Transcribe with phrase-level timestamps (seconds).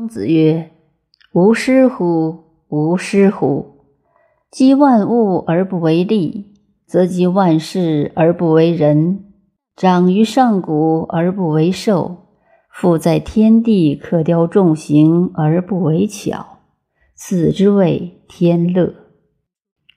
[0.00, 0.70] 孔子曰
[1.34, 2.44] ：“吾师乎！
[2.68, 3.84] 吾师乎！
[4.50, 6.54] 积万物而不为利，
[6.86, 9.26] 则积万事而不为人。
[9.76, 12.16] 长于上古而不为寿，
[12.70, 16.60] 复在天地可雕众形而不为巧，
[17.14, 18.94] 此之谓天乐。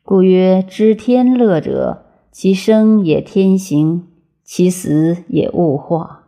[0.04, 4.10] 故曰：知天乐者，其生也天行，
[4.44, 6.26] 其死也物化。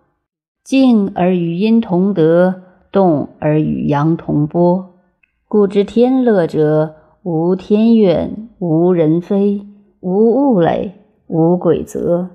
[0.63, 2.61] 静而与阴同德。”
[2.95, 4.93] 动而与阳同波，
[5.49, 9.67] 故知天乐者，无天怨，无人非，
[9.99, 10.93] 无物累，
[11.27, 12.29] 无鬼则。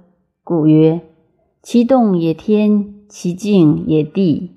[0.45, 1.01] 故曰：
[1.63, 4.51] 其动也天，其静也地。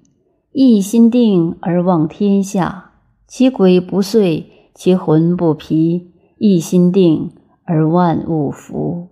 [0.52, 2.92] 一心定而望天下，
[3.26, 4.44] 其鬼不遂，
[4.76, 6.12] 其魂不疲。
[6.38, 7.32] 一心定
[7.64, 9.08] 而万物服。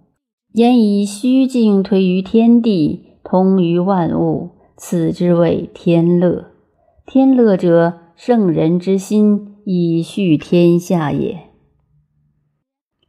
[0.51, 6.50] 言以虚静推于天地，通于万物，此之谓天乐。
[7.13, 11.41] 天乐者，圣人之心以续天下也。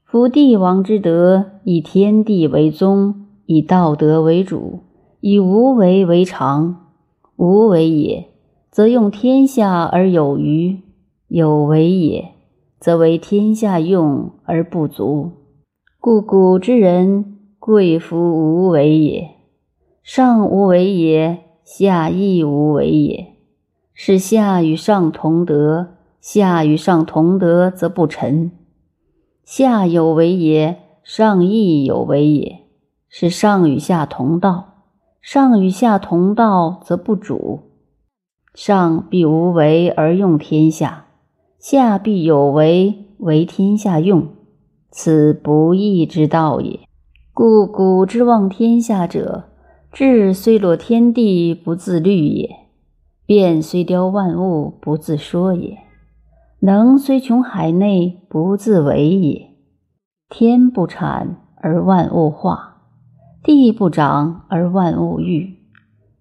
[0.05, 4.81] 夫帝王之德，以天地为宗，以道德为主，
[5.21, 6.89] 以无为为常。
[7.37, 8.27] 无为也，
[8.73, 10.79] 则用天下而有余；
[11.29, 12.33] 有为也，
[12.81, 15.31] 则为天下用而不足。
[16.01, 19.29] 故古之人贵夫无为也，
[20.03, 23.32] 上无为也，下亦无为也。
[23.95, 28.51] 是下与上同德，下与上同德则不臣；
[29.45, 32.61] 下有为也，上亦有为也。
[33.09, 34.85] 是上与下同道，
[35.21, 37.61] 上与下同道则不主。
[38.55, 41.07] 上必无为而用天下，
[41.59, 44.29] 下必有为为天下用，
[44.91, 46.81] 此不义之道也。
[47.35, 49.45] 故古之望天下者，
[49.93, 52.62] 志虽落天地，不自律也。
[53.33, 55.79] 变虽雕万物，不自说也；
[56.61, 59.49] 能虽穷海内，不自为也。
[60.29, 62.83] 天不产而万物化，
[63.43, 65.57] 地不长而万物育。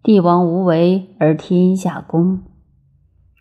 [0.02, 2.44] 帝王无为而天下公。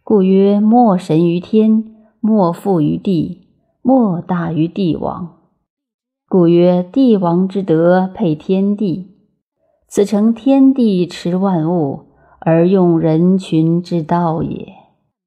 [0.02, 3.46] 故曰：莫神于天，莫富于地，
[3.82, 5.36] 莫大于帝王。
[6.28, 9.14] 故曰：帝王之德配天地，
[9.86, 12.09] 此诚天地持万物。
[12.40, 14.79] 而用人群之道也。